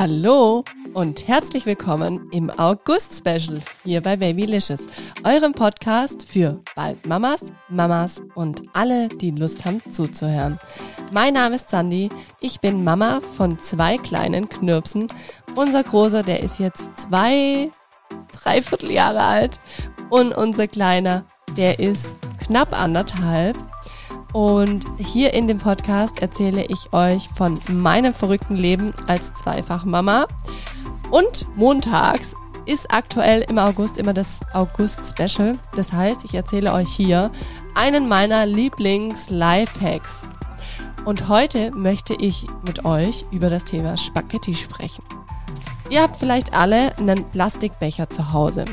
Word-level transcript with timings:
Hallo 0.00 0.64
und 0.94 1.28
herzlich 1.28 1.66
willkommen 1.66 2.26
im 2.32 2.48
August-Special 2.48 3.60
hier 3.84 4.00
bei 4.00 4.16
Babylicious, 4.16 4.80
eurem 5.24 5.52
Podcast 5.52 6.26
für 6.26 6.58
bald 6.74 7.04
Mamas, 7.04 7.44
Mamas 7.68 8.22
und 8.34 8.62
alle, 8.72 9.08
die 9.08 9.30
Lust 9.30 9.62
haben 9.66 9.82
zuzuhören. 9.92 10.58
Mein 11.12 11.34
Name 11.34 11.56
ist 11.56 11.68
Sandy, 11.68 12.08
ich 12.40 12.60
bin 12.60 12.82
Mama 12.82 13.20
von 13.36 13.58
zwei 13.58 13.98
kleinen 13.98 14.48
Knirpsen. 14.48 15.06
Unser 15.54 15.84
Großer, 15.84 16.22
der 16.22 16.42
ist 16.42 16.58
jetzt 16.60 16.82
zwei, 16.96 17.70
dreiviertel 18.32 18.92
Jahre 18.92 19.20
alt 19.20 19.58
und 20.08 20.32
unser 20.32 20.66
Kleiner, 20.66 21.26
der 21.58 21.78
ist 21.78 22.18
knapp 22.46 22.72
anderthalb. 22.72 23.54
Und 24.32 24.84
hier 24.98 25.34
in 25.34 25.48
dem 25.48 25.58
Podcast 25.58 26.22
erzähle 26.22 26.64
ich 26.66 26.92
euch 26.92 27.28
von 27.34 27.58
meinem 27.68 28.14
verrückten 28.14 28.54
Leben 28.54 28.92
als 29.06 29.32
Zweifachmama. 29.34 30.26
Und 31.10 31.46
montags 31.56 32.34
ist 32.66 32.92
aktuell 32.92 33.44
im 33.48 33.58
August 33.58 33.98
immer 33.98 34.12
das 34.12 34.40
August-Special. 34.52 35.58
Das 35.74 35.92
heißt, 35.92 36.24
ich 36.24 36.34
erzähle 36.34 36.72
euch 36.72 36.88
hier 36.88 37.32
einen 37.74 38.08
meiner 38.08 38.46
Lieblings-Lifehacks. 38.46 40.22
Und 41.04 41.28
heute 41.28 41.72
möchte 41.72 42.14
ich 42.14 42.46
mit 42.64 42.84
euch 42.84 43.24
über 43.32 43.50
das 43.50 43.64
Thema 43.64 43.96
Spaghetti 43.96 44.54
sprechen. 44.54 45.02
Ihr 45.88 46.02
habt 46.02 46.16
vielleicht 46.16 46.54
alle 46.54 46.96
einen 46.98 47.28
Plastikbecher 47.30 48.08
zu 48.10 48.32
Hause. 48.32 48.66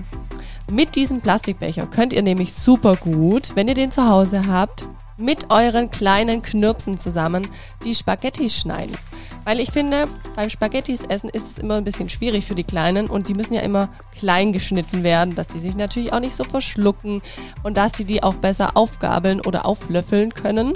Mit 0.70 0.96
diesem 0.96 1.22
Plastikbecher 1.22 1.88
könnt 1.88 2.14
ihr 2.14 2.22
nämlich 2.22 2.54
super 2.54 2.96
gut, 2.96 3.56
wenn 3.56 3.68
ihr 3.68 3.74
den 3.74 3.92
zu 3.92 4.08
Hause 4.08 4.46
habt, 4.46 4.86
mit 5.18 5.50
euren 5.50 5.90
kleinen 5.92 6.42
Knirpsen 6.42 7.00
zusammen 7.00 7.48
die 7.84 7.96
Spaghetti 7.96 8.50
schneiden. 8.50 8.96
Weil 9.46 9.60
ich 9.60 9.72
finde, 9.72 10.08
beim 10.36 10.50
Spaghettis 10.50 11.04
essen 11.04 11.30
ist 11.30 11.50
es 11.50 11.58
immer 11.58 11.76
ein 11.76 11.84
bisschen 11.84 12.10
schwierig 12.10 12.46
für 12.46 12.56
die 12.56 12.64
Kleinen 12.64 13.08
und 13.08 13.30
die 13.30 13.34
müssen 13.34 13.54
ja 13.54 13.62
immer 13.62 13.90
klein 14.18 14.52
geschnitten 14.52 15.04
werden, 15.04 15.36
dass 15.36 15.48
die 15.48 15.60
sich 15.60 15.76
natürlich 15.76 16.14
auch 16.14 16.20
nicht 16.20 16.36
so 16.36 16.44
verschlucken 16.44 17.22
und 17.64 17.78
dass 17.78 17.94
sie 17.94 18.06
die 18.06 18.24
auch 18.24 18.36
besser 18.36 18.76
aufgabeln 18.76 19.42
oder 19.42 19.66
auflöffeln 19.66 20.34
können. 20.34 20.74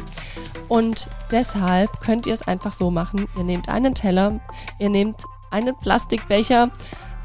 Und 0.70 1.10
deshalb 1.32 2.00
könnt 2.00 2.28
ihr 2.28 2.34
es 2.34 2.48
einfach 2.48 2.74
so 2.74 2.92
machen. 2.92 3.28
Ihr 3.38 3.44
nehmt 3.44 3.68
einen 3.68 3.94
Teller, 3.94 4.40
ihr 4.80 4.90
nehmt 4.90 5.24
einen 5.50 5.78
Plastikbecher, 5.78 6.72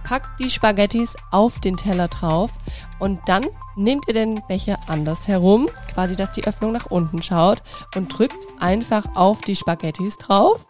packt 0.06 0.38
die 0.38 0.50
Spaghettis 0.50 1.16
auf 1.32 1.58
den 1.58 1.76
Teller 1.76 2.06
drauf 2.06 2.52
und 3.00 3.18
dann 3.26 3.44
nehmt 3.74 4.06
ihr 4.06 4.14
den 4.14 4.40
Becher 4.46 4.78
anders 4.86 5.26
herum, 5.26 5.68
quasi 5.92 6.14
dass 6.14 6.30
die 6.30 6.46
Öffnung 6.46 6.70
nach 6.70 6.86
unten 6.86 7.22
schaut 7.24 7.60
und 7.96 8.16
drückt 8.16 8.46
einfach 8.60 9.04
auf 9.16 9.40
die 9.40 9.56
Spaghettis 9.56 10.16
drauf. 10.16 10.64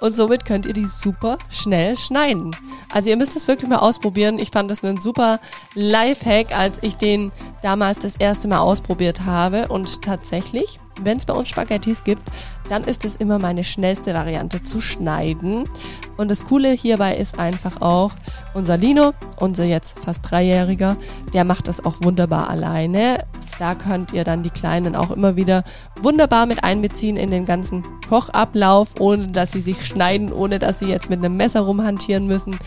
Und 0.00 0.14
somit 0.14 0.44
könnt 0.44 0.66
ihr 0.66 0.72
die 0.72 0.86
super 0.86 1.38
schnell 1.48 1.96
schneiden. 1.96 2.56
Also 2.92 3.10
ihr 3.10 3.16
müsst 3.16 3.36
es 3.36 3.48
wirklich 3.48 3.68
mal 3.68 3.78
ausprobieren. 3.78 4.38
Ich 4.38 4.50
fand 4.50 4.70
das 4.70 4.82
einen 4.84 4.98
super 4.98 5.40
Lifehack, 5.74 6.56
als 6.56 6.78
ich 6.82 6.96
den 6.96 7.32
damals 7.62 7.98
das 7.98 8.16
erste 8.16 8.48
Mal 8.48 8.60
ausprobiert 8.60 9.24
habe. 9.24 9.68
Und 9.68 10.02
tatsächlich 10.02 10.78
wenn 11.02 11.18
es 11.18 11.26
bei 11.26 11.34
uns 11.34 11.48
Spaghettis 11.48 12.04
gibt, 12.04 12.22
dann 12.68 12.84
ist 12.84 13.04
es 13.04 13.16
immer 13.16 13.38
meine 13.38 13.64
schnellste 13.64 14.14
Variante 14.14 14.62
zu 14.62 14.80
schneiden. 14.80 15.68
Und 16.16 16.30
das 16.30 16.44
Coole 16.44 16.70
hierbei 16.70 17.16
ist 17.16 17.38
einfach 17.38 17.80
auch, 17.80 18.12
unser 18.54 18.76
Lino, 18.76 19.12
unser 19.38 19.64
jetzt 19.64 19.98
fast 19.98 20.30
Dreijähriger, 20.30 20.96
der 21.32 21.44
macht 21.44 21.68
das 21.68 21.84
auch 21.84 21.96
wunderbar 22.02 22.48
alleine. 22.48 23.24
Da 23.58 23.74
könnt 23.74 24.12
ihr 24.12 24.24
dann 24.24 24.42
die 24.42 24.50
Kleinen 24.50 24.94
auch 24.94 25.10
immer 25.10 25.36
wieder 25.36 25.64
wunderbar 26.00 26.46
mit 26.46 26.62
einbeziehen 26.64 27.16
in 27.16 27.30
den 27.30 27.44
ganzen 27.44 27.84
Kochablauf, 28.08 29.00
ohne 29.00 29.28
dass 29.28 29.52
sie 29.52 29.60
sich 29.60 29.84
schneiden, 29.84 30.32
ohne 30.32 30.58
dass 30.58 30.78
sie 30.78 30.86
jetzt 30.86 31.10
mit 31.10 31.20
einem 31.20 31.36
Messer 31.36 31.60
rumhantieren 31.60 32.26
müssen. 32.26 32.58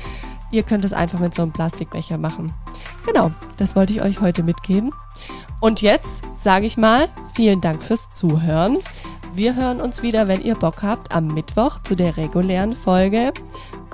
Ihr 0.51 0.63
könnt 0.63 0.83
es 0.83 0.93
einfach 0.93 1.19
mit 1.19 1.35
so 1.35 1.43
einem 1.43 1.51
Plastikbecher 1.51 2.17
machen. 2.17 2.53
Genau, 3.05 3.31
das 3.57 3.75
wollte 3.75 3.93
ich 3.93 4.01
euch 4.01 4.19
heute 4.19 4.41
mitgeben. 4.41 4.91
Und 5.59 5.81
jetzt 5.81 6.23
sage 6.37 6.65
ich 6.65 6.77
mal, 6.77 7.08
vielen 7.35 7.61
Dank 7.61 7.83
fürs 7.83 8.11
Zuhören. 8.14 8.77
Wir 9.33 9.55
hören 9.55 9.80
uns 9.80 10.02
wieder, 10.02 10.27
wenn 10.27 10.41
ihr 10.41 10.55
Bock 10.55 10.81
habt, 10.81 11.14
am 11.14 11.27
Mittwoch 11.27 11.80
zu 11.83 11.95
der 11.95 12.17
regulären 12.17 12.75
Folge. 12.75 13.31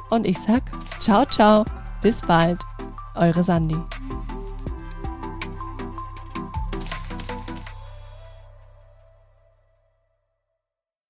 Und 0.10 0.26
ich 0.26 0.40
sag 0.40 0.64
ciao, 1.00 1.26
ciao, 1.26 1.66
bis 2.02 2.22
bald, 2.22 2.62
eure 3.16 3.44
Sandy. 3.44 3.78